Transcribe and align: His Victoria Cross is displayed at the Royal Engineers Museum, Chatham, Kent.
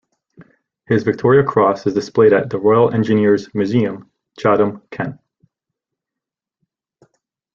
His 0.87 1.03
Victoria 1.03 1.43
Cross 1.43 1.85
is 1.85 1.93
displayed 1.93 2.33
at 2.33 2.49
the 2.49 2.57
Royal 2.57 2.91
Engineers 2.91 3.53
Museum, 3.53 4.09
Chatham, 4.39 4.81
Kent. 4.89 5.17